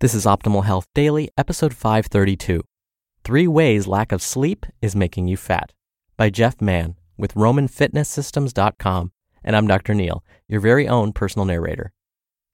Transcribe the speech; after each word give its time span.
This 0.00 0.12
is 0.12 0.26
Optimal 0.26 0.64
Health 0.64 0.88
Daily, 0.92 1.30
episode 1.38 1.72
532. 1.72 2.64
Three 3.22 3.46
Ways 3.46 3.86
Lack 3.86 4.10
of 4.10 4.20
Sleep 4.20 4.66
is 4.82 4.96
Making 4.96 5.28
You 5.28 5.36
Fat 5.36 5.72
by 6.16 6.30
Jeff 6.30 6.60
Mann 6.60 6.96
with 7.16 7.34
RomanFitnessSystems.com. 7.34 9.12
And 9.44 9.54
I'm 9.54 9.68
Dr. 9.68 9.94
Neil, 9.94 10.24
your 10.48 10.60
very 10.60 10.88
own 10.88 11.12
personal 11.12 11.46
narrator. 11.46 11.92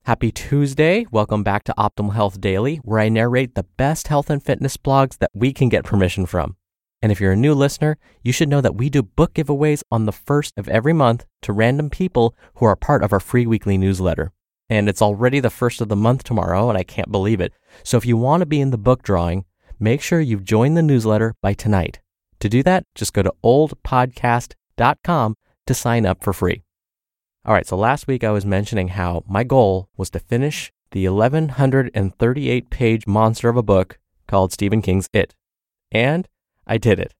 Happy 0.03 0.31
Tuesday. 0.31 1.07
Welcome 1.09 1.41
back 1.41 1.63
to 1.63 1.73
Optimal 1.79 2.13
Health 2.13 2.39
Daily, 2.39 2.75
where 2.83 2.99
I 2.99 3.09
narrate 3.09 3.55
the 3.55 3.65
best 3.75 4.07
health 4.07 4.29
and 4.29 4.43
fitness 4.43 4.77
blogs 4.77 5.17
that 5.17 5.31
we 5.33 5.51
can 5.51 5.69
get 5.69 5.83
permission 5.83 6.27
from. 6.27 6.57
And 7.01 7.11
if 7.11 7.19
you're 7.19 7.31
a 7.31 7.35
new 7.35 7.55
listener, 7.55 7.97
you 8.23 8.33
should 8.33 8.49
know 8.49 8.61
that 8.61 8.75
we 8.75 8.91
do 8.91 9.01
book 9.01 9.33
giveaways 9.33 9.81
on 9.91 10.05
the 10.05 10.11
first 10.11 10.53
of 10.57 10.67
every 10.67 10.93
month 10.93 11.25
to 11.41 11.53
random 11.53 11.89
people 11.89 12.35
who 12.55 12.65
are 12.65 12.75
part 12.75 13.03
of 13.03 13.11
our 13.11 13.19
free 13.19 13.47
weekly 13.47 13.79
newsletter 13.79 14.31
and 14.69 14.89
it's 14.89 15.01
already 15.01 15.39
the 15.39 15.49
first 15.49 15.81
of 15.81 15.89
the 15.89 15.95
month 15.95 16.23
tomorrow, 16.23 16.69
and 16.69 16.77
I 16.77 16.83
can't 16.83 17.11
believe 17.11 17.41
it. 17.41 17.53
So 17.83 17.97
if 17.97 18.05
you 18.05 18.17
want 18.17 18.41
to 18.41 18.45
be 18.45 18.61
in 18.61 18.71
the 18.71 18.77
book 18.77 19.03
drawing, 19.03 19.45
make 19.79 20.01
sure 20.01 20.19
you've 20.19 20.43
joined 20.43 20.75
the 20.75 20.81
newsletter 20.81 21.35
by 21.41 21.53
tonight. 21.53 21.99
To 22.39 22.49
do 22.49 22.63
that, 22.63 22.85
just 22.95 23.13
go 23.13 23.23
to 23.23 23.33
oldpodcast.com 23.43 25.35
to 25.67 25.73
sign 25.73 26.05
up 26.05 26.23
for 26.23 26.33
free. 26.33 26.63
All 27.45 27.53
right, 27.53 27.67
so 27.67 27.77
last 27.77 28.07
week 28.07 28.23
I 28.23 28.31
was 28.31 28.45
mentioning 28.45 28.89
how 28.89 29.23
my 29.27 29.43
goal 29.43 29.89
was 29.97 30.09
to 30.11 30.19
finish 30.19 30.71
the 30.91 31.07
1138 31.07 32.69
page 32.69 33.07
monster 33.07 33.49
of 33.49 33.57
a 33.57 33.63
book 33.63 33.99
called 34.27 34.51
Stephen 34.51 34.81
King's 34.81 35.09
It. 35.13 35.35
And 35.91 36.27
I 36.65 36.77
did 36.77 36.99
it. 36.99 37.13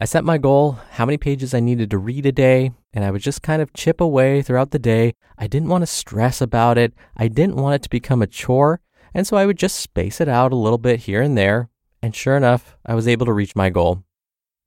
I 0.00 0.04
set 0.04 0.24
my 0.24 0.36
goal, 0.36 0.78
how 0.92 1.06
many 1.06 1.16
pages 1.16 1.54
I 1.54 1.60
needed 1.60 1.90
to 1.90 1.98
read 1.98 2.26
a 2.26 2.32
day, 2.32 2.72
and 2.94 3.04
I 3.04 3.10
would 3.10 3.20
just 3.20 3.42
kind 3.42 3.60
of 3.60 3.72
chip 3.74 4.00
away 4.00 4.40
throughout 4.40 4.70
the 4.70 4.78
day. 4.78 5.14
I 5.36 5.48
didn't 5.48 5.68
want 5.68 5.82
to 5.82 5.86
stress 5.86 6.40
about 6.40 6.78
it. 6.78 6.94
I 7.16 7.26
didn't 7.26 7.56
want 7.56 7.74
it 7.74 7.82
to 7.82 7.90
become 7.90 8.22
a 8.22 8.26
chore. 8.26 8.80
And 9.12 9.26
so 9.26 9.36
I 9.36 9.46
would 9.46 9.58
just 9.58 9.80
space 9.80 10.20
it 10.20 10.28
out 10.28 10.52
a 10.52 10.56
little 10.56 10.78
bit 10.78 11.00
here 11.00 11.20
and 11.20 11.36
there. 11.36 11.68
And 12.00 12.14
sure 12.14 12.36
enough, 12.36 12.76
I 12.86 12.94
was 12.94 13.08
able 13.08 13.26
to 13.26 13.32
reach 13.32 13.56
my 13.56 13.68
goal. 13.68 14.04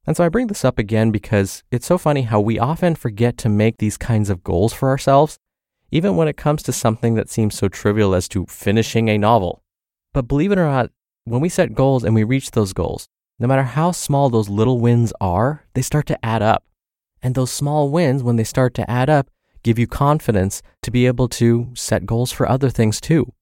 And 0.06 0.18
so 0.18 0.26
I 0.26 0.30
bring 0.30 0.48
this 0.48 0.66
up 0.66 0.78
again 0.78 1.10
because 1.10 1.64
it's 1.72 1.86
so 1.86 1.98
funny 1.98 2.24
how 2.24 2.42
we 2.42 2.60
often 2.60 2.96
forget 2.96 3.38
to 3.40 3.50
make 3.50 3.78
these 3.78 3.98
kinds 3.98 4.30
of 4.30 4.44
goals 4.44 4.74
for 4.74 4.90
ourselves, 4.90 5.40
even 5.90 6.18
when 6.18 6.28
it 6.28 6.38
comes 6.38 6.64
to 6.64 6.74
something 6.74 7.16
that 7.16 7.30
seems 7.30 7.56
so 7.56 7.70
trivial 7.70 8.14
as 8.14 8.28
to 8.30 8.46
finishing 8.48 9.10
a 9.10 9.18
novel. 9.18 9.64
But 10.14 10.28
believe 10.28 10.52
it 10.52 10.58
or 10.58 10.66
not, 10.66 10.92
when 11.24 11.42
we 11.42 11.50
set 11.50 11.74
goals 11.74 12.04
and 12.04 12.14
we 12.14 12.24
reach 12.24 12.52
those 12.52 12.74
goals, 12.74 13.08
no 13.40 13.48
matter 13.48 13.64
how 13.64 13.92
small 13.92 14.30
those 14.30 14.50
little 14.50 14.80
wins 14.80 15.14
are, 15.22 15.66
they 15.76 15.82
start 15.82 16.08
to 16.08 16.26
add 16.26 16.42
up. 16.42 16.64
And 17.22 17.36
those 17.36 17.52
small 17.52 17.90
wins, 17.90 18.24
when 18.24 18.36
they 18.36 18.44
start 18.44 18.74
to 18.76 18.90
add 18.90 19.10
up, 19.10 19.30
give 19.64 19.80
you 19.80 19.88
confidence 19.88 20.62
to 20.84 20.92
be 20.92 21.08
able 21.08 21.28
to 21.28 21.72
set 21.74 22.06
goals 22.06 22.32
for 22.32 22.48
other 22.48 22.70
things 22.70 23.02
too. 23.02 23.34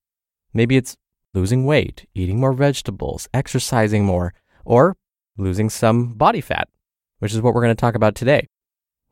Maybe 0.53 0.77
it's 0.77 0.95
losing 1.33 1.65
weight, 1.65 2.07
eating 2.15 2.39
more 2.39 2.53
vegetables, 2.53 3.27
exercising 3.33 4.05
more, 4.05 4.33
or 4.63 4.95
losing 5.37 5.69
some 5.69 6.13
body 6.13 6.41
fat, 6.41 6.69
which 7.19 7.33
is 7.33 7.41
what 7.41 7.53
we're 7.53 7.61
going 7.61 7.75
to 7.75 7.79
talk 7.79 7.95
about 7.95 8.15
today. 8.15 8.47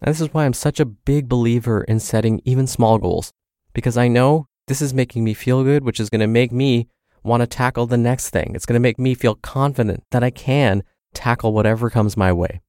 And 0.01 0.09
this 0.09 0.22
is 0.22 0.34
why 0.34 0.46
I'm 0.46 0.53
such 0.53 0.80
a 0.80 0.85
big 0.85 1.28
believer 1.28 1.84
in 1.84 2.00
setting 2.00 2.41
even 2.45 2.66
small 2.66 2.97
goals, 2.97 3.34
because 3.74 3.97
I 3.97 4.07
know 4.07 4.47
this 4.68 4.81
is 4.81 4.94
making 4.94 5.24
me 5.24 5.34
feel 5.34 5.63
good, 5.63 5.84
which 5.84 6.00
is 6.00 6.09
going 6.09 6.22
to 6.22 6.28
make 6.28 6.51
me 6.51 6.88
want 7.24 7.41
to 7.41 7.47
tackle 7.47 7.85
the 7.85 7.97
next 7.97 8.30
thing. 8.30 8.53
It's 8.56 8.66
going 8.66 8.75
to 8.75 8.80
make 8.80 9.00
me 9.00 9.13
feel 9.13 9.35
confident 9.35 10.03
that 10.12 10.24
I 10.24 10.30
can 10.30 10.84
tackle 11.13 11.53
whatever 11.53 11.90
comes 11.90 12.18
my 12.18 12.31
way. 12.34 12.62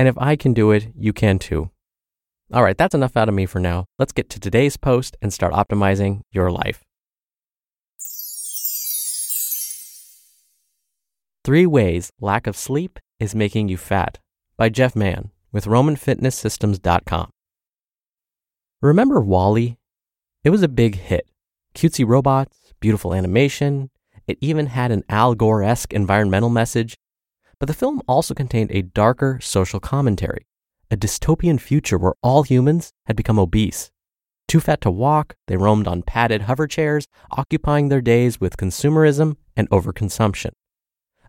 And 0.00 0.08
if 0.08 0.16
I 0.16 0.34
can 0.34 0.54
do 0.54 0.70
it, 0.70 0.94
you 0.96 1.12
can 1.12 1.38
too. 1.38 1.68
All 2.54 2.62
right, 2.62 2.78
that's 2.78 2.94
enough 2.94 3.18
out 3.18 3.28
of 3.28 3.34
me 3.34 3.44
for 3.44 3.60
now. 3.60 3.84
Let's 3.98 4.12
get 4.12 4.30
to 4.30 4.40
today's 4.40 4.78
post 4.78 5.14
and 5.20 5.30
start 5.30 5.52
optimizing 5.52 6.22
your 6.32 6.50
life. 6.50 6.80
Three 11.44 11.66
Ways 11.66 12.10
Lack 12.18 12.46
of 12.46 12.56
Sleep 12.56 12.98
is 13.18 13.34
Making 13.34 13.68
You 13.68 13.76
Fat 13.76 14.18
by 14.56 14.70
Jeff 14.70 14.96
Mann 14.96 15.32
with 15.52 15.66
RomanFitnessSystems.com. 15.66 17.28
Remember 18.80 19.20
WALL-E? 19.20 19.76
It 20.42 20.48
was 20.48 20.62
a 20.62 20.68
big 20.68 20.94
hit. 20.94 21.28
Cutesy 21.74 22.08
robots, 22.08 22.72
beautiful 22.80 23.12
animation, 23.12 23.90
it 24.26 24.38
even 24.40 24.68
had 24.68 24.92
an 24.92 25.04
Al 25.10 25.34
Gore 25.34 25.62
esque 25.62 25.92
environmental 25.92 26.48
message. 26.48 26.96
But 27.60 27.66
the 27.66 27.74
film 27.74 28.00
also 28.08 28.34
contained 28.34 28.72
a 28.72 28.82
darker 28.82 29.38
social 29.42 29.78
commentary, 29.80 30.46
a 30.90 30.96
dystopian 30.96 31.60
future 31.60 31.98
where 31.98 32.14
all 32.22 32.42
humans 32.42 32.90
had 33.04 33.16
become 33.16 33.38
obese. 33.38 33.92
Too 34.48 34.60
fat 34.60 34.80
to 34.80 34.90
walk, 34.90 35.36
they 35.46 35.58
roamed 35.58 35.86
on 35.86 36.02
padded 36.02 36.42
hover 36.42 36.66
chairs, 36.66 37.06
occupying 37.30 37.88
their 37.88 38.00
days 38.00 38.40
with 38.40 38.56
consumerism 38.56 39.36
and 39.56 39.68
overconsumption. 39.70 40.50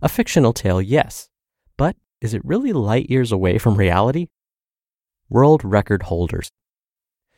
A 0.02 0.10
fictional 0.10 0.54
tale, 0.54 0.82
yes, 0.82 1.30
but 1.78 1.98
is 2.22 2.34
it 2.34 2.46
really 2.46 2.72
light 2.72 3.10
years 3.10 3.32
away 3.32 3.58
from 3.58 3.76
reality? 3.76 4.28
World 5.30 5.64
record 5.64 6.04
holders. 6.04 6.50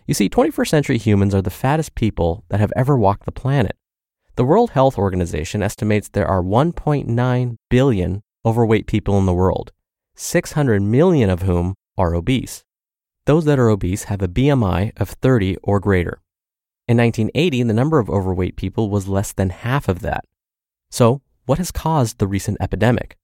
You 0.07 0.13
see, 0.13 0.29
21st 0.29 0.67
century 0.67 0.97
humans 0.97 1.33
are 1.33 1.41
the 1.41 1.49
fattest 1.49 1.95
people 1.95 2.45
that 2.49 2.59
have 2.59 2.71
ever 2.75 2.97
walked 2.97 3.25
the 3.25 3.31
planet. 3.31 3.75
The 4.35 4.45
World 4.45 4.71
Health 4.71 4.97
Organization 4.97 5.63
estimates 5.63 6.09
there 6.09 6.27
are 6.27 6.41
1.9 6.41 7.57
billion 7.69 8.21
overweight 8.45 8.87
people 8.87 9.17
in 9.17 9.25
the 9.25 9.33
world, 9.33 9.71
600 10.15 10.81
million 10.81 11.29
of 11.29 11.43
whom 11.43 11.75
are 11.97 12.13
obese. 12.13 12.63
Those 13.25 13.45
that 13.45 13.59
are 13.59 13.69
obese 13.69 14.05
have 14.05 14.21
a 14.21 14.27
BMI 14.27 14.91
of 14.99 15.09
30 15.09 15.57
or 15.63 15.79
greater. 15.79 16.21
In 16.87 16.97
1980, 16.97 17.63
the 17.63 17.73
number 17.73 17.99
of 17.99 18.09
overweight 18.09 18.57
people 18.57 18.89
was 18.89 19.07
less 19.07 19.31
than 19.31 19.49
half 19.49 19.87
of 19.87 20.01
that. 20.01 20.25
So, 20.91 21.21
what 21.45 21.57
has 21.57 21.71
caused 21.71 22.19
the 22.19 22.27
recent 22.27 22.57
epidemic? 22.59 23.17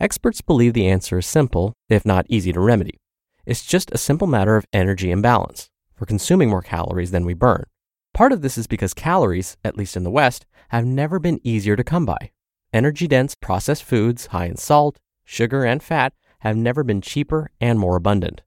Experts 0.00 0.40
believe 0.40 0.74
the 0.74 0.88
answer 0.88 1.18
is 1.18 1.26
simple, 1.26 1.74
if 1.88 2.04
not 2.04 2.26
easy 2.28 2.52
to 2.52 2.60
remedy. 2.60 2.98
It's 3.46 3.64
just 3.64 3.92
a 3.92 3.98
simple 3.98 4.26
matter 4.26 4.56
of 4.56 4.66
energy 4.72 5.10
imbalance. 5.12 5.70
We're 5.98 6.06
consuming 6.06 6.50
more 6.50 6.62
calories 6.62 7.12
than 7.12 7.24
we 7.24 7.34
burn. 7.34 7.64
Part 8.12 8.32
of 8.32 8.42
this 8.42 8.58
is 8.58 8.66
because 8.66 8.94
calories, 8.94 9.56
at 9.64 9.76
least 9.76 9.96
in 9.96 10.02
the 10.02 10.10
West, 10.10 10.44
have 10.70 10.84
never 10.84 11.18
been 11.18 11.40
easier 11.44 11.76
to 11.76 11.84
come 11.84 12.04
by. 12.04 12.32
Energy 12.72 13.06
dense 13.06 13.34
processed 13.34 13.84
foods 13.84 14.26
high 14.26 14.46
in 14.46 14.56
salt, 14.56 14.98
sugar, 15.24 15.64
and 15.64 15.82
fat 15.82 16.14
have 16.38 16.56
never 16.56 16.82
been 16.82 17.02
cheaper 17.02 17.50
and 17.60 17.78
more 17.78 17.96
abundant. 17.96 18.40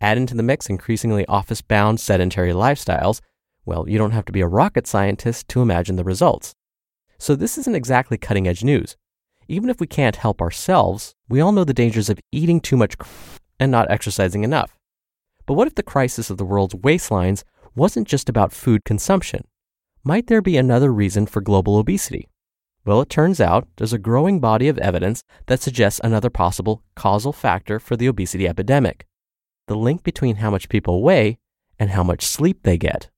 Add 0.00 0.18
into 0.18 0.34
the 0.34 0.42
mix 0.42 0.68
increasingly 0.68 1.24
office 1.26 1.62
bound 1.62 2.00
sedentary 2.00 2.52
lifestyles. 2.52 3.20
Well, 3.64 3.88
you 3.88 3.96
don't 3.96 4.10
have 4.10 4.24
to 4.24 4.32
be 4.32 4.40
a 4.40 4.48
rocket 4.48 4.88
scientist 4.88 5.46
to 5.48 5.62
imagine 5.62 5.94
the 5.94 6.04
results. 6.04 6.54
So, 7.18 7.36
this 7.36 7.58
isn't 7.58 7.76
exactly 7.76 8.18
cutting 8.18 8.48
edge 8.48 8.64
news. 8.64 8.96
Even 9.46 9.70
if 9.70 9.78
we 9.78 9.86
can't 9.86 10.16
help 10.16 10.40
ourselves, 10.40 11.14
we 11.28 11.40
all 11.40 11.52
know 11.52 11.64
the 11.64 11.74
dangers 11.74 12.08
of 12.08 12.18
eating 12.32 12.60
too 12.60 12.76
much 12.76 12.96
and 13.60 13.70
not 13.70 13.90
exercising 13.90 14.42
enough. 14.42 14.76
But 15.46 15.54
what 15.54 15.66
if 15.66 15.74
the 15.76 15.82
crisis 15.82 16.30
of 16.30 16.38
the 16.38 16.44
world's 16.44 16.74
waistlines 16.74 17.44
wasn't 17.76 18.08
just 18.08 18.28
about 18.28 18.52
food 18.52 18.84
consumption? 18.84 19.44
Might 20.02 20.26
there 20.26 20.42
be 20.42 20.56
another 20.56 20.92
reason 20.92 21.26
for 21.26 21.40
global 21.40 21.78
obesity? 21.78 22.29
Well, 22.84 23.00
it 23.02 23.10
turns 23.10 23.40
out 23.40 23.68
there's 23.76 23.92
a 23.92 23.98
growing 23.98 24.40
body 24.40 24.68
of 24.68 24.78
evidence 24.78 25.22
that 25.46 25.60
suggests 25.60 26.00
another 26.02 26.30
possible 26.30 26.82
causal 26.96 27.32
factor 27.32 27.78
for 27.78 27.96
the 27.96 28.06
obesity 28.06 28.48
epidemic 28.48 29.06
the 29.70 29.76
link 29.76 30.02
between 30.02 30.36
how 30.36 30.50
much 30.50 30.68
people 30.68 31.00
weigh 31.00 31.38
and 31.78 31.90
how 31.90 32.02
much 32.02 32.26
sleep 32.26 32.64
they 32.64 32.76
get. 32.76 33.08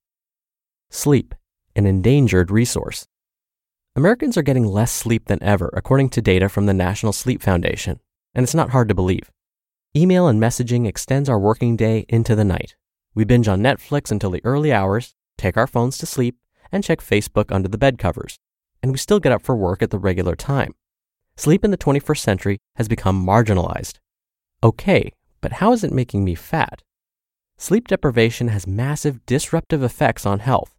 Sleep, 0.91 1.35
an 1.75 1.87
endangered 1.87 2.51
resource. 2.51 3.07
Americans 3.97 4.37
are 4.37 4.43
getting 4.43 4.67
less 4.67 4.93
sleep 4.93 5.25
than 5.29 5.43
ever, 5.43 5.71
according 5.73 6.11
to 6.11 6.21
data 6.21 6.51
from 6.51 6.67
the 6.67 6.75
National 6.75 7.13
Sleep 7.13 7.41
Foundation, 7.41 8.01
and 8.35 8.45
it's 8.45 8.55
not 8.55 8.69
hard 8.69 8.89
to 8.89 8.95
believe. 8.95 9.31
Email 9.97 10.29
and 10.29 10.39
messaging 10.39 10.87
extends 10.87 11.27
our 11.31 11.39
working 11.39 11.75
day 11.75 12.05
into 12.11 12.35
the 12.37 12.45
night. 12.45 12.77
We 13.15 13.25
binge 13.25 13.49
on 13.49 13.63
Netflix 13.63 14.11
until 14.11 14.31
the 14.31 14.45
early 14.45 14.75
hours, 14.75 15.15
take 15.39 15.57
our 15.57 15.67
phones 15.67 15.97
to 15.99 16.07
sleep, 16.07 16.37
and 16.71 16.85
check 16.85 17.01
Facebook 17.01 17.51
under 17.51 17.69
the 17.69 17.79
bed 17.79 17.99
covers. 17.99 18.39
And 18.83 18.93
we 18.93 18.99
still 18.99 19.21
get 19.21 19.33
up 19.33 19.43
for 19.43 19.55
work 19.55 19.83
at 19.83 19.91
the 19.91 19.99
regular 19.99 20.35
time. 20.35 20.75
Sleep 21.37 21.65
in 21.65 21.71
the 21.71 21.79
21st 21.79 22.19
century 22.19 22.59
has 22.77 22.89
become 22.89 23.25
marginalized. 23.25 23.99
Okay, 24.63 25.13
but 25.41 25.55
how 25.55 25.73
is 25.73 25.83
it 25.85 25.93
making 25.93 26.25
me 26.25 26.35
fat? 26.35 26.83
Sleep 27.57 27.89
deprivation 27.89 28.49
has 28.49 28.67
massive 28.67 29.25
disruptive 29.27 29.83
effects 29.83 30.27
on 30.27 30.41
health. 30.41 30.75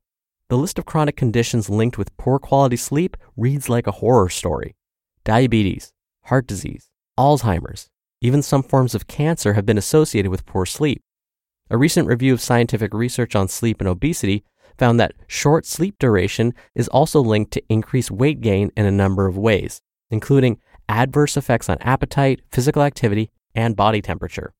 The 0.49 0.57
list 0.57 0.77
of 0.77 0.85
chronic 0.85 1.15
conditions 1.15 1.69
linked 1.69 1.97
with 1.97 2.15
poor 2.17 2.39
quality 2.39 2.75
sleep 2.75 3.17
reads 3.37 3.69
like 3.69 3.87
a 3.87 3.91
horror 3.91 4.29
story. 4.29 4.75
Diabetes, 5.23 5.93
heart 6.25 6.45
disease, 6.45 6.89
Alzheimer's, 7.17 7.89
even 8.21 8.41
some 8.41 8.63
forms 8.63 8.93
of 8.93 9.07
cancer 9.07 9.53
have 9.53 9.65
been 9.65 9.77
associated 9.77 10.29
with 10.29 10.45
poor 10.45 10.65
sleep. 10.65 11.01
A 11.69 11.77
recent 11.77 12.07
review 12.07 12.33
of 12.33 12.41
scientific 12.41 12.93
research 12.93 13.35
on 13.35 13.47
sleep 13.47 13.81
and 13.81 13.87
obesity 13.87 14.43
found 14.77 14.99
that 14.99 15.13
short 15.27 15.65
sleep 15.65 15.95
duration 15.99 16.53
is 16.75 16.87
also 16.89 17.21
linked 17.21 17.51
to 17.51 17.63
increased 17.69 18.11
weight 18.11 18.41
gain 18.41 18.71
in 18.75 18.85
a 18.85 18.91
number 18.91 19.27
of 19.27 19.37
ways, 19.37 19.81
including 20.09 20.59
adverse 20.89 21.37
effects 21.37 21.69
on 21.69 21.77
appetite, 21.81 22.41
physical 22.51 22.81
activity, 22.81 23.31
and 23.55 23.75
body 23.75 24.01
temperature. 24.01 24.53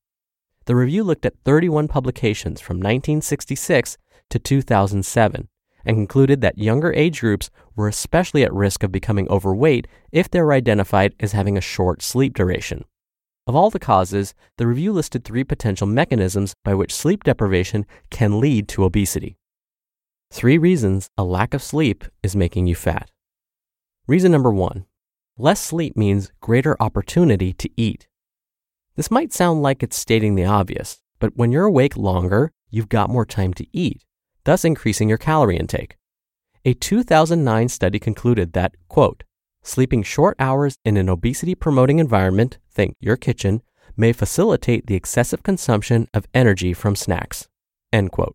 The 0.66 0.76
review 0.76 1.04
looked 1.04 1.26
at 1.26 1.38
31 1.44 1.88
publications 1.88 2.60
from 2.60 2.78
1966 2.78 3.98
to 4.30 4.38
2007 4.38 5.48
and 5.84 5.96
concluded 5.96 6.40
that 6.40 6.56
younger 6.56 6.92
age 6.94 7.20
groups 7.20 7.50
were 7.76 7.88
especially 7.88 8.42
at 8.42 8.52
risk 8.52 8.82
of 8.82 8.90
becoming 8.90 9.28
overweight 9.28 9.86
if 10.12 10.30
they 10.30 10.40
were 10.40 10.54
identified 10.54 11.14
as 11.20 11.32
having 11.32 11.58
a 11.58 11.60
short 11.60 12.02
sleep 12.02 12.34
duration. 12.34 12.84
Of 13.46 13.54
all 13.54 13.68
the 13.68 13.78
causes, 13.78 14.34
the 14.56 14.66
review 14.66 14.92
listed 14.92 15.24
three 15.24 15.44
potential 15.44 15.86
mechanisms 15.86 16.54
by 16.64 16.74
which 16.74 16.94
sleep 16.94 17.24
deprivation 17.24 17.84
can 18.10 18.40
lead 18.40 18.68
to 18.68 18.84
obesity. 18.84 19.36
Three 20.34 20.58
reasons 20.58 21.10
a 21.16 21.22
lack 21.22 21.54
of 21.54 21.62
sleep 21.62 22.04
is 22.24 22.34
making 22.34 22.66
you 22.66 22.74
fat. 22.74 23.08
Reason 24.08 24.32
number 24.32 24.50
one 24.50 24.84
less 25.38 25.60
sleep 25.60 25.96
means 25.96 26.32
greater 26.40 26.76
opportunity 26.82 27.52
to 27.52 27.70
eat. 27.76 28.08
This 28.96 29.12
might 29.12 29.32
sound 29.32 29.62
like 29.62 29.84
it's 29.84 29.96
stating 29.96 30.34
the 30.34 30.44
obvious, 30.44 31.00
but 31.20 31.36
when 31.36 31.52
you're 31.52 31.66
awake 31.66 31.96
longer, 31.96 32.50
you've 32.68 32.88
got 32.88 33.10
more 33.10 33.24
time 33.24 33.54
to 33.54 33.66
eat 33.72 34.02
thus 34.42 34.64
increasing 34.64 35.08
your 35.08 35.18
calorie 35.18 35.56
intake. 35.56 35.96
A 36.64 36.74
2009 36.74 37.68
study 37.68 38.00
concluded 38.00 38.54
that, 38.54 38.74
quote, 38.88 39.22
sleeping 39.62 40.02
short 40.02 40.34
hours 40.40 40.78
in 40.84 40.96
an 40.96 41.08
obesity 41.08 41.54
promoting 41.54 42.00
environment, 42.00 42.58
think 42.72 42.96
your 42.98 43.16
kitchen, 43.16 43.62
may 43.96 44.12
facilitate 44.12 44.88
the 44.88 44.96
excessive 44.96 45.44
consumption 45.44 46.08
of 46.12 46.26
energy 46.34 46.72
from 46.72 46.96
snacks, 46.96 47.46
end 47.92 48.10
quote. 48.10 48.34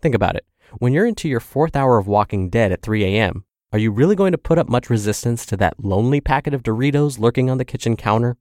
Think 0.00 0.14
about 0.14 0.36
it. 0.36 0.46
When 0.76 0.92
you're 0.92 1.06
into 1.06 1.28
your 1.28 1.40
fourth 1.40 1.74
hour 1.74 1.98
of 1.98 2.06
walking 2.06 2.50
dead 2.50 2.72
at 2.72 2.82
3 2.82 3.02
a.m., 3.04 3.44
are 3.72 3.78
you 3.78 3.90
really 3.90 4.14
going 4.14 4.32
to 4.32 4.38
put 4.38 4.58
up 4.58 4.68
much 4.68 4.90
resistance 4.90 5.46
to 5.46 5.56
that 5.56 5.82
lonely 5.82 6.20
packet 6.20 6.52
of 6.52 6.62
Doritos 6.62 7.18
lurking 7.18 7.48
on 7.48 7.56
the 7.56 7.64
kitchen 7.64 7.96
counter? 7.96 8.36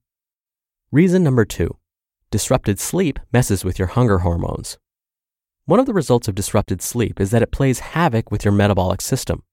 Reason 0.91 1.23
number 1.23 1.45
two 1.45 1.77
disrupted 2.29 2.77
sleep 2.79 3.19
messes 3.31 3.63
with 3.63 3.79
your 3.79 3.87
hunger 3.89 4.19
hormones. 4.19 4.77
One 5.65 5.79
of 5.79 5.85
the 5.85 5.93
results 5.93 6.27
of 6.27 6.35
disrupted 6.35 6.81
sleep 6.81 7.21
is 7.21 7.31
that 7.31 7.41
it 7.41 7.51
plays 7.51 7.79
havoc 7.79 8.29
with 8.31 8.43
your 8.43 8.51
metabolic 8.51 8.99
system. 8.99 9.43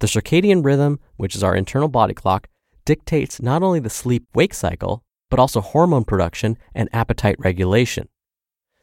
The 0.00 0.08
circadian 0.08 0.64
rhythm, 0.64 0.98
which 1.16 1.36
is 1.36 1.44
our 1.44 1.54
internal 1.54 1.88
body 1.88 2.14
clock, 2.14 2.48
dictates 2.84 3.40
not 3.40 3.62
only 3.62 3.78
the 3.78 3.90
sleep 3.90 4.26
wake 4.34 4.54
cycle, 4.54 5.04
but 5.30 5.38
also 5.38 5.60
hormone 5.60 6.04
production 6.04 6.58
and 6.74 6.88
appetite 6.92 7.36
regulation. 7.38 8.08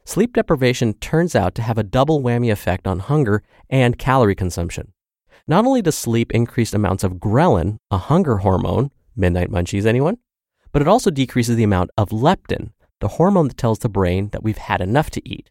Sleep 0.04 0.32
deprivation 0.32 0.94
turns 0.94 1.36
out 1.36 1.54
to 1.54 1.62
have 1.62 1.78
a 1.78 1.84
double 1.84 2.20
whammy 2.20 2.50
effect 2.50 2.86
on 2.86 2.98
hunger 2.98 3.42
and 3.70 3.98
calorie 3.98 4.34
consumption. 4.34 4.92
Not 5.46 5.64
only 5.64 5.80
does 5.80 5.96
sleep 5.96 6.32
increase 6.32 6.74
amounts 6.74 7.04
of 7.04 7.14
ghrelin, 7.14 7.78
a 7.90 7.98
hunger 7.98 8.38
hormone, 8.38 8.90
midnight 9.16 9.50
munchies, 9.50 9.86
anyone? 9.86 10.18
But 10.72 10.82
it 10.82 10.88
also 10.88 11.10
decreases 11.10 11.56
the 11.56 11.62
amount 11.62 11.90
of 11.96 12.10
leptin, 12.10 12.72
the 13.00 13.08
hormone 13.08 13.48
that 13.48 13.56
tells 13.56 13.78
the 13.80 13.88
brain 13.88 14.30
that 14.30 14.42
we've 14.42 14.58
had 14.58 14.80
enough 14.80 15.10
to 15.10 15.28
eat. 15.28 15.50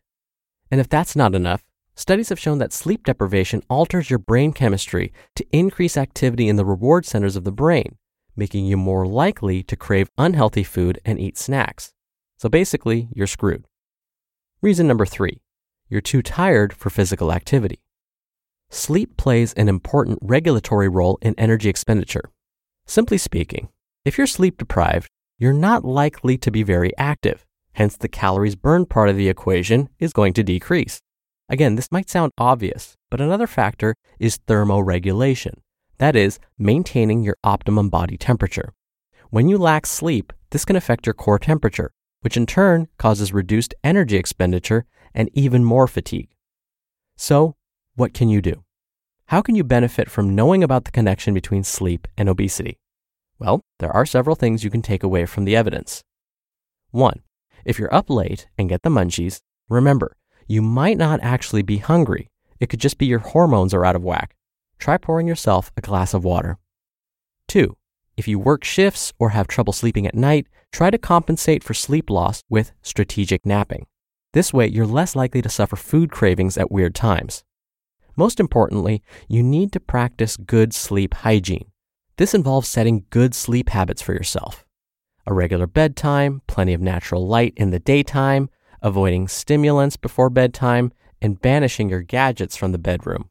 And 0.70 0.82
if 0.82 0.90
that's 0.90 1.16
not 1.16 1.36
enough, 1.36 1.64
studies 1.96 2.30
have 2.30 2.40
shown 2.40 2.58
that 2.58 2.74
sleep 2.74 3.06
deprivation 3.06 3.64
alters 3.70 4.10
your 4.10 4.20
brain 4.20 4.52
chemistry 4.52 5.14
to 5.36 5.46
increase 5.52 5.98
activity 5.98 6.50
in 6.50 6.56
the 6.56 6.66
reward 6.66 7.06
centers 7.06 7.36
of 7.36 7.46
the 7.46 7.52
brain, 7.52 7.98
making 8.36 8.66
you 8.66 8.78
more 8.78 9.06
likely 9.06 9.64
to 9.64 9.76
crave 9.76 10.10
unhealthy 10.18 10.64
food 10.64 11.00
and 11.06 11.20
eat 11.20 11.38
snacks. 11.38 11.94
So 12.38 12.50
basically, 12.50 13.08
you're 13.14 13.28
screwed. 13.28 13.66
Reason 14.62 14.88
number 14.88 15.08
three 15.08 15.42
you're 15.90 16.02
too 16.02 16.22
tired 16.22 16.72
for 16.72 16.90
physical 16.92 17.34
activity. 17.34 17.82
Sleep 18.70 19.18
plays 19.18 19.54
an 19.54 19.68
important 19.68 20.20
regulatory 20.22 20.88
role 20.88 21.18
in 21.22 21.34
energy 21.38 21.68
expenditure. 21.68 22.30
Simply 22.86 23.18
speaking, 23.18 23.70
if 24.06 24.18
you're 24.18 24.28
sleep 24.28 24.58
deprived, 24.58 25.10
you're 25.40 25.52
not 25.52 25.84
likely 25.84 26.38
to 26.38 26.52
be 26.52 26.62
very 26.62 26.96
active. 26.98 27.44
Hence, 27.74 27.98
the 27.98 28.08
calories 28.08 28.56
burned 28.56 28.90
part 28.90 29.10
of 29.10 29.18
the 29.18 29.30
equation 29.30 29.90
is 30.00 30.14
going 30.14 30.34
to 30.34 30.44
decrease. 30.44 31.02
Again, 31.50 31.76
this 31.76 31.92
might 31.92 32.10
sound 32.10 32.32
obvious, 32.38 32.96
but 33.10 33.20
another 33.20 33.48
factor 33.48 33.96
is 34.20 34.38
thermoregulation. 34.48 35.56
That 35.98 36.16
is, 36.16 36.40
maintaining 36.60 37.24
your 37.24 37.36
optimum 37.44 37.90
body 37.90 38.16
temperature. 38.16 38.74
When 39.32 39.50
you 39.50 39.58
lack 39.58 39.88
sleep, 39.88 40.32
this 40.52 40.66
can 40.66 40.76
affect 40.76 41.08
your 41.08 41.14
core 41.16 41.40
temperature, 41.40 41.92
which 42.22 42.38
in 42.38 42.46
turn 42.46 42.88
causes 42.98 43.34
reduced 43.34 43.74
energy 43.84 44.16
expenditure 44.16 44.86
and 45.14 45.30
even 45.34 45.64
more 45.64 45.88
fatigue. 45.88 46.30
So, 47.18 47.56
what 47.96 48.14
can 48.14 48.30
you 48.30 48.42
do? 48.42 48.64
How 49.26 49.42
can 49.42 49.56
you 49.56 49.64
benefit 49.64 50.10
from 50.10 50.36
knowing 50.36 50.64
about 50.64 50.86
the 50.86 50.92
connection 50.92 51.34
between 51.34 51.64
sleep 51.64 52.08
and 52.18 52.28
obesity? 52.28 52.80
Well, 53.40 53.62
there 53.80 53.92
are 53.92 54.06
several 54.06 54.36
things 54.36 54.64
you 54.64 54.70
can 54.70 54.82
take 54.82 55.04
away 55.04 55.26
from 55.26 55.46
the 55.46 55.56
evidence. 55.56 56.04
1. 56.92 57.22
If 57.66 57.80
you're 57.80 57.94
up 57.94 58.10
late 58.10 58.48
and 58.58 58.70
get 58.70 58.82
the 58.84 58.90
munchies, 58.90 59.40
remember, 59.70 60.16
you 60.48 60.62
might 60.62 60.98
not 60.98 61.20
actually 61.24 61.62
be 61.62 61.78
hungry. 61.78 62.28
It 62.60 62.68
could 62.68 62.80
just 62.80 62.98
be 62.98 63.06
your 63.06 63.20
hormones 63.20 63.74
are 63.74 63.86
out 63.86 63.96
of 63.96 64.04
whack. 64.04 64.36
Try 64.80 64.98
pouring 64.98 65.28
yourself 65.28 65.72
a 65.78 65.82
glass 65.82 66.14
of 66.14 66.24
water. 66.24 66.58
2. 67.48 67.76
If 68.22 68.28
you 68.28 68.38
work 68.38 68.64
shifts 68.64 69.12
or 69.18 69.30
have 69.30 69.48
trouble 69.48 69.74
sleeping 69.74 70.06
at 70.06 70.14
night, 70.14 70.46
try 70.72 70.92
to 70.92 71.00
compensate 71.00 71.64
for 71.64 71.74
sleep 71.74 72.08
loss 72.08 72.44
with 72.52 72.72
strategic 72.84 73.48
napping. 73.48 73.88
This 74.34 74.54
way, 74.54 74.68
you're 74.68 74.86
less 74.86 75.16
likely 75.16 75.42
to 75.42 75.50
suffer 75.50 75.76
food 75.76 76.12
cravings 76.12 76.56
at 76.56 76.70
weird 76.70 76.94
times. 76.94 77.44
Most 78.16 78.40
importantly, 78.40 79.02
you 79.28 79.42
need 79.42 79.72
to 79.72 79.80
practice 79.80 80.38
good 80.38 80.72
sleep 80.72 81.16
hygiene. 81.16 81.72
This 82.18 82.36
involves 82.36 82.70
setting 82.70 83.06
good 83.10 83.34
sleep 83.34 83.70
habits 83.70 84.04
for 84.04 84.14
yourself 84.14 84.66
a 85.26 85.34
regular 85.34 85.66
bedtime, 85.66 86.44
plenty 86.46 86.76
of 86.76 86.82
natural 86.82 87.28
light 87.28 87.56
in 87.58 87.72
the 87.72 87.80
daytime, 87.80 88.52
avoiding 88.84 89.28
stimulants 89.28 89.98
before 89.98 90.30
bedtime, 90.30 90.92
and 91.24 91.42
banishing 91.42 91.90
your 91.90 92.04
gadgets 92.04 92.56
from 92.56 92.72
the 92.72 92.78
bedroom. 92.78 93.31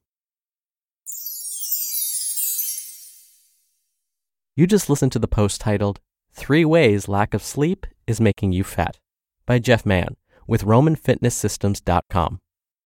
You 4.57 4.67
just 4.67 4.91
listened 4.91 5.13
to 5.13 5.21
the 5.21 5.29
post 5.29 5.61
titled, 5.61 6.01
Three 6.33 6.65
Ways 6.65 7.07
Lack 7.07 7.35
of 7.35 7.43
Sleep 7.43 7.87
is 8.09 8.21
Making 8.21 8.51
You 8.53 8.65
Fat 8.65 8.99
by 9.47 9.61
Jeff 9.61 9.87
Mann 9.87 10.17
with 10.45 10.65
RomanFitnessSystems.com. 10.65 12.41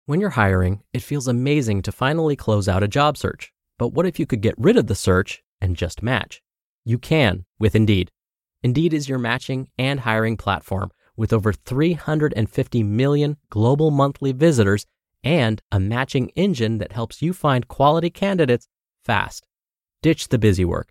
When 0.05 0.21
you're 0.21 0.31
hiring, 0.31 0.83
it 0.93 1.03
feels 1.03 1.27
amazing 1.27 1.81
to 1.83 1.91
finally 1.91 2.37
close 2.37 2.69
out 2.69 2.83
a 2.83 2.89
job 2.89 3.17
search. 3.17 3.51
But 3.79 3.89
what 3.89 4.05
if 4.05 4.19
you 4.19 4.27
could 4.27 4.43
get 4.43 4.55
rid 4.59 4.77
of 4.77 4.89
the 4.89 4.95
search 4.95 5.43
and 5.59 5.75
just 5.75 6.03
match? 6.03 6.43
You 6.85 6.99
can 6.99 7.47
with 7.59 7.75
Indeed. 7.75 8.11
Indeed 8.63 8.93
is 8.93 9.09
your 9.09 9.19
matching 9.19 9.69
and 9.79 10.01
hiring 10.01 10.37
platform 10.37 10.91
with 11.17 11.33
over 11.33 11.55
350 11.55 12.83
million 12.83 13.39
global 13.49 13.91
monthly 13.91 14.33
visitors 14.33 14.85
and 15.23 15.63
a 15.73 15.81
matching 15.81 16.29
engine 16.37 16.77
that 16.77 16.93
helps 16.93 17.23
you 17.23 17.33
find 17.33 17.69
quality 17.69 18.11
candidates 18.11 18.69
fast. 19.03 19.47
Ditch 20.03 20.29
the 20.29 20.39
busy 20.39 20.67
work. 20.67 20.91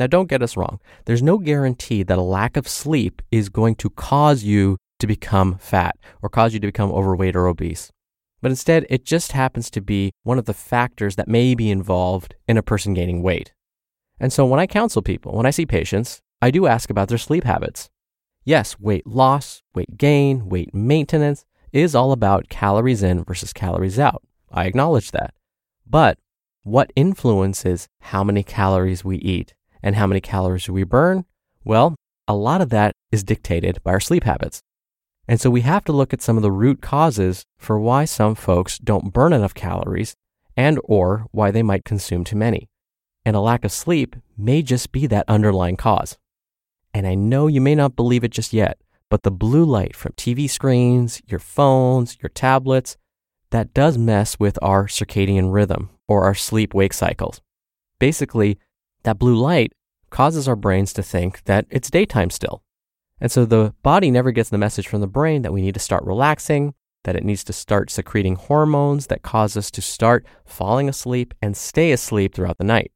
Now, 0.00 0.06
don't 0.06 0.30
get 0.30 0.42
us 0.42 0.56
wrong. 0.56 0.80
There's 1.04 1.22
no 1.22 1.36
guarantee 1.36 2.02
that 2.04 2.16
a 2.16 2.22
lack 2.22 2.56
of 2.56 2.66
sleep 2.66 3.20
is 3.30 3.50
going 3.50 3.74
to 3.74 3.90
cause 3.90 4.42
you 4.42 4.78
to 4.98 5.06
become 5.06 5.58
fat 5.58 5.94
or 6.22 6.30
cause 6.30 6.54
you 6.54 6.60
to 6.60 6.68
become 6.68 6.90
overweight 6.90 7.36
or 7.36 7.46
obese. 7.46 7.92
But 8.40 8.50
instead, 8.50 8.86
it 8.88 9.04
just 9.04 9.32
happens 9.32 9.68
to 9.72 9.82
be 9.82 10.12
one 10.22 10.38
of 10.38 10.46
the 10.46 10.54
factors 10.54 11.16
that 11.16 11.28
may 11.28 11.54
be 11.54 11.70
involved 11.70 12.34
in 12.48 12.56
a 12.56 12.62
person 12.62 12.94
gaining 12.94 13.22
weight. 13.22 13.52
And 14.18 14.32
so 14.32 14.46
when 14.46 14.58
I 14.58 14.66
counsel 14.66 15.02
people, 15.02 15.36
when 15.36 15.44
I 15.44 15.50
see 15.50 15.66
patients, 15.66 16.22
I 16.40 16.50
do 16.50 16.66
ask 16.66 16.88
about 16.88 17.08
their 17.08 17.18
sleep 17.18 17.44
habits. 17.44 17.90
Yes, 18.42 18.80
weight 18.80 19.06
loss, 19.06 19.60
weight 19.74 19.98
gain, 19.98 20.48
weight 20.48 20.74
maintenance 20.74 21.44
is 21.74 21.94
all 21.94 22.12
about 22.12 22.48
calories 22.48 23.02
in 23.02 23.22
versus 23.22 23.52
calories 23.52 23.98
out. 23.98 24.22
I 24.50 24.64
acknowledge 24.64 25.10
that. 25.10 25.34
But 25.86 26.16
what 26.62 26.90
influences 26.96 27.86
how 28.00 28.24
many 28.24 28.42
calories 28.42 29.04
we 29.04 29.18
eat 29.18 29.52
and 29.82 29.96
how 29.96 30.06
many 30.06 30.20
calories 30.20 30.64
do 30.64 30.72
we 30.72 30.84
burn? 30.84 31.24
Well, 31.64 31.94
a 32.28 32.34
lot 32.34 32.60
of 32.60 32.70
that 32.70 32.92
is 33.10 33.24
dictated 33.24 33.82
by 33.82 33.92
our 33.92 34.00
sleep 34.00 34.24
habits. 34.24 34.60
And 35.26 35.40
so 35.40 35.50
we 35.50 35.60
have 35.60 35.84
to 35.84 35.92
look 35.92 36.12
at 36.12 36.22
some 36.22 36.36
of 36.36 36.42
the 36.42 36.50
root 36.50 36.80
causes 36.80 37.44
for 37.58 37.78
why 37.78 38.04
some 38.04 38.34
folks 38.34 38.78
don't 38.78 39.12
burn 39.12 39.32
enough 39.32 39.54
calories 39.54 40.14
and 40.56 40.78
or 40.84 41.26
why 41.30 41.50
they 41.50 41.62
might 41.62 41.84
consume 41.84 42.24
too 42.24 42.36
many. 42.36 42.68
And 43.24 43.36
a 43.36 43.40
lack 43.40 43.64
of 43.64 43.72
sleep 43.72 44.16
may 44.36 44.62
just 44.62 44.92
be 44.92 45.06
that 45.06 45.28
underlying 45.28 45.76
cause. 45.76 46.18
And 46.92 47.06
I 47.06 47.14
know 47.14 47.46
you 47.46 47.60
may 47.60 47.74
not 47.74 47.96
believe 47.96 48.24
it 48.24 48.32
just 48.32 48.52
yet, 48.52 48.78
but 49.08 49.22
the 49.22 49.30
blue 49.30 49.64
light 49.64 49.94
from 49.94 50.12
TV 50.12 50.48
screens, 50.48 51.20
your 51.26 51.40
phones, 51.40 52.16
your 52.22 52.30
tablets, 52.30 52.96
that 53.50 53.74
does 53.74 53.98
mess 53.98 54.38
with 54.38 54.58
our 54.62 54.86
circadian 54.86 55.52
rhythm 55.52 55.90
or 56.08 56.24
our 56.24 56.34
sleep 56.34 56.72
wake 56.74 56.92
cycles. 56.92 57.40
Basically, 57.98 58.58
that 59.02 59.18
blue 59.18 59.36
light 59.36 59.72
causes 60.10 60.48
our 60.48 60.56
brains 60.56 60.92
to 60.94 61.02
think 61.02 61.44
that 61.44 61.66
it's 61.70 61.90
daytime 61.90 62.30
still. 62.30 62.62
And 63.20 63.30
so 63.30 63.44
the 63.44 63.74
body 63.82 64.10
never 64.10 64.32
gets 64.32 64.50
the 64.50 64.58
message 64.58 64.88
from 64.88 65.00
the 65.00 65.06
brain 65.06 65.42
that 65.42 65.52
we 65.52 65.62
need 65.62 65.74
to 65.74 65.80
start 65.80 66.04
relaxing, 66.04 66.74
that 67.04 67.16
it 67.16 67.24
needs 67.24 67.44
to 67.44 67.52
start 67.52 67.90
secreting 67.90 68.36
hormones 68.36 69.06
that 69.06 69.22
cause 69.22 69.56
us 69.56 69.70
to 69.72 69.82
start 69.82 70.26
falling 70.44 70.88
asleep 70.88 71.34
and 71.40 71.56
stay 71.56 71.92
asleep 71.92 72.34
throughout 72.34 72.58
the 72.58 72.64
night. 72.64 72.92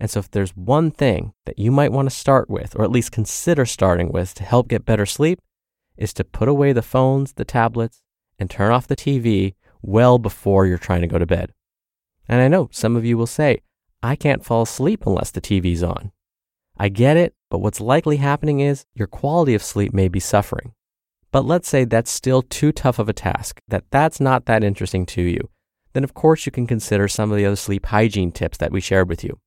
And 0.00 0.10
so, 0.10 0.20
if 0.20 0.30
there's 0.30 0.56
one 0.56 0.90
thing 0.90 1.34
that 1.46 1.58
you 1.58 1.70
might 1.70 1.92
want 1.92 2.10
to 2.10 2.14
start 2.14 2.50
with, 2.50 2.74
or 2.76 2.84
at 2.84 2.90
least 2.90 3.12
consider 3.12 3.64
starting 3.64 4.10
with 4.10 4.34
to 4.34 4.44
help 4.44 4.68
get 4.68 4.84
better 4.84 5.06
sleep, 5.06 5.38
is 5.96 6.12
to 6.14 6.24
put 6.24 6.48
away 6.48 6.72
the 6.72 6.82
phones, 6.82 7.34
the 7.34 7.44
tablets, 7.44 8.02
and 8.38 8.50
turn 8.50 8.72
off 8.72 8.88
the 8.88 8.96
TV 8.96 9.54
well 9.82 10.18
before 10.18 10.66
you're 10.66 10.78
trying 10.78 11.02
to 11.02 11.06
go 11.06 11.18
to 11.18 11.26
bed. 11.26 11.52
And 12.28 12.40
I 12.40 12.48
know 12.48 12.68
some 12.72 12.96
of 12.96 13.04
you 13.04 13.16
will 13.16 13.28
say, 13.28 13.60
I 14.04 14.16
can't 14.16 14.44
fall 14.44 14.60
asleep 14.60 15.06
unless 15.06 15.30
the 15.30 15.40
TV's 15.40 15.82
on. 15.82 16.12
I 16.76 16.90
get 16.90 17.16
it, 17.16 17.32
but 17.50 17.60
what's 17.60 17.80
likely 17.80 18.18
happening 18.18 18.60
is 18.60 18.84
your 18.94 19.06
quality 19.06 19.54
of 19.54 19.62
sleep 19.62 19.94
may 19.94 20.08
be 20.08 20.20
suffering. 20.20 20.74
But 21.32 21.46
let's 21.46 21.70
say 21.70 21.86
that's 21.86 22.10
still 22.10 22.42
too 22.42 22.70
tough 22.70 22.98
of 22.98 23.08
a 23.08 23.14
task, 23.14 23.62
that 23.68 23.84
that's 23.90 24.20
not 24.20 24.44
that 24.44 24.62
interesting 24.62 25.06
to 25.06 25.22
you. 25.22 25.48
Then, 25.94 26.04
of 26.04 26.12
course, 26.12 26.44
you 26.44 26.52
can 26.52 26.66
consider 26.66 27.08
some 27.08 27.30
of 27.30 27.38
the 27.38 27.46
other 27.46 27.56
sleep 27.56 27.86
hygiene 27.86 28.30
tips 28.30 28.58
that 28.58 28.72
we 28.72 28.82
shared 28.82 29.08
with 29.08 29.24
you. 29.24 29.38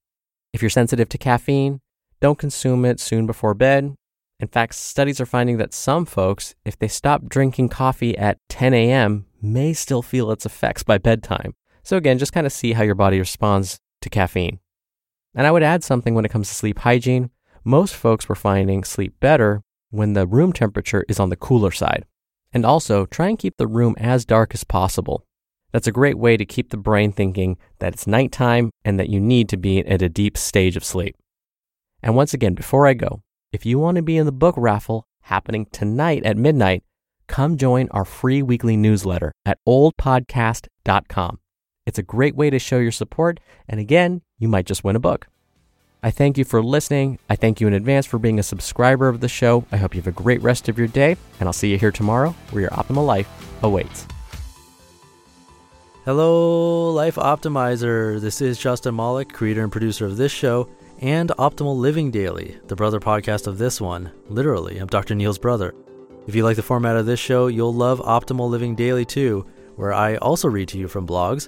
If 0.53 0.63
you're 0.63 0.71
sensitive 0.71 1.09
to 1.09 1.19
caffeine, 1.19 1.79
don't 2.19 2.39
consume 2.39 2.83
it 2.83 2.99
soon 2.99 3.27
before 3.27 3.53
bed. 3.53 3.93
In 4.39 4.47
fact, 4.47 4.73
studies 4.73 5.21
are 5.21 5.27
finding 5.27 5.57
that 5.57 5.71
some 5.71 6.03
folks, 6.03 6.55
if 6.65 6.79
they 6.79 6.87
stop 6.87 7.29
drinking 7.29 7.69
coffee 7.69 8.17
at 8.17 8.39
10 8.49 8.73
a.m., 8.73 9.27
may 9.39 9.73
still 9.73 10.01
feel 10.01 10.31
its 10.31 10.47
effects 10.47 10.81
by 10.81 10.97
bedtime. 10.97 11.53
So, 11.83 11.95
again, 11.95 12.17
just 12.17 12.33
kind 12.33 12.47
of 12.47 12.51
see 12.51 12.73
how 12.73 12.81
your 12.81 12.95
body 12.95 13.19
responds 13.19 13.79
to 14.07 14.13
caffeine. 14.19 14.59
And 15.35 15.45
I 15.45 15.51
would 15.51 15.63
add 15.63 15.83
something 15.83 16.15
when 16.15 16.25
it 16.25 16.31
comes 16.31 16.47
to 16.49 16.55
sleep 16.55 16.79
hygiene. 16.79 17.29
Most 17.63 17.95
folks 17.95 18.27
were 18.27 18.35
finding 18.35 18.83
sleep 18.83 19.19
better 19.19 19.61
when 19.91 20.13
the 20.13 20.25
room 20.25 20.53
temperature 20.53 21.05
is 21.07 21.19
on 21.19 21.29
the 21.29 21.35
cooler 21.35 21.71
side. 21.71 22.05
And 22.53 22.65
also, 22.65 23.05
try 23.05 23.27
and 23.27 23.37
keep 23.37 23.57
the 23.57 23.67
room 23.67 23.95
as 23.97 24.25
dark 24.25 24.53
as 24.53 24.63
possible. 24.63 25.25
That's 25.73 25.87
a 25.87 25.91
great 25.91 26.17
way 26.17 26.37
to 26.37 26.45
keep 26.45 26.69
the 26.69 26.77
brain 26.77 27.11
thinking 27.11 27.57
that 27.79 27.93
it's 27.93 28.07
nighttime 28.07 28.71
and 28.85 28.97
that 28.99 29.09
you 29.09 29.19
need 29.19 29.49
to 29.49 29.57
be 29.57 29.85
at 29.85 30.01
a 30.01 30.09
deep 30.09 30.37
stage 30.37 30.77
of 30.77 30.83
sleep. 30.83 31.15
And 32.01 32.15
once 32.15 32.33
again, 32.33 32.53
before 32.53 32.87
I 32.87 32.93
go, 32.93 33.21
if 33.51 33.65
you 33.65 33.77
want 33.77 33.97
to 33.97 34.01
be 34.01 34.17
in 34.17 34.25
the 34.25 34.31
book 34.31 34.55
raffle 34.57 35.05
happening 35.23 35.67
tonight 35.71 36.25
at 36.25 36.37
midnight, 36.37 36.83
come 37.27 37.57
join 37.57 37.89
our 37.91 38.05
free 38.05 38.41
weekly 38.41 38.77
newsletter 38.77 39.33
at 39.45 39.59
oldpodcast.com. 39.67 41.39
It's 41.87 41.97
a 41.97 42.03
great 42.03 42.35
way 42.35 42.49
to 42.49 42.59
show 42.59 42.79
your 42.79 42.91
support, 42.91 43.39
and 43.69 43.79
again, 43.79 44.21
you 44.37 44.49
might 44.49 44.65
just 44.65 44.83
win 44.83 44.97
a 44.97 44.99
book. 44.99 45.27
I 46.03 46.11
thank 46.11 46.37
you 46.37 46.43
for 46.43 46.61
listening. 46.61 47.17
I 47.29 47.37
thank 47.37 47.61
you 47.61 47.67
in 47.67 47.73
advance 47.73 48.05
for 48.05 48.19
being 48.19 48.39
a 48.39 48.43
subscriber 48.43 49.07
of 49.07 49.21
the 49.21 49.29
show. 49.29 49.63
I 49.71 49.77
hope 49.77 49.95
you 49.95 50.01
have 50.01 50.07
a 50.07 50.11
great 50.11 50.41
rest 50.41 50.67
of 50.67 50.77
your 50.77 50.87
day, 50.87 51.15
and 51.39 51.47
I'll 51.47 51.53
see 51.53 51.71
you 51.71 51.77
here 51.77 51.93
tomorrow 51.93 52.35
where 52.51 52.63
your 52.63 52.71
optimal 52.71 53.05
life 53.05 53.29
awaits. 53.63 54.05
Hello, 56.03 56.91
Life 56.91 57.15
Optimizer. 57.15 58.19
This 58.19 58.41
is 58.41 58.59
Justin 58.59 58.93
Malik, 58.93 59.31
creator 59.31 59.63
and 59.63 59.71
producer 59.71 60.05
of 60.05 60.17
this 60.17 60.33
show 60.33 60.67
and 60.99 61.29
Optimal 61.39 61.77
Living 61.77 62.11
Daily, 62.11 62.57
the 62.67 62.75
brother 62.75 62.99
podcast 62.99 63.47
of 63.47 63.59
this 63.59 63.79
one. 63.79 64.11
Literally, 64.27 64.77
I'm 64.77 64.87
Dr. 64.87 65.15
Neil's 65.15 65.37
brother. 65.37 65.73
If 66.27 66.35
you 66.35 66.43
like 66.43 66.57
the 66.57 66.63
format 66.63 66.97
of 66.97 67.05
this 67.05 67.21
show, 67.21 67.47
you'll 67.47 67.73
love 67.73 68.01
Optimal 68.01 68.49
Living 68.49 68.75
Daily 68.75 69.05
too, 69.05 69.45
where 69.77 69.93
I 69.93 70.17
also 70.17 70.49
read 70.49 70.67
to 70.69 70.77
you 70.77 70.89
from 70.89 71.07
blogs 71.07 71.47